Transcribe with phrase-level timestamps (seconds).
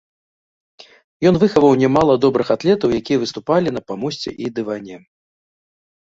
[1.29, 4.95] Ён выхаваў нямала добрых атлетаў, якія выступалі на памосце і дыване.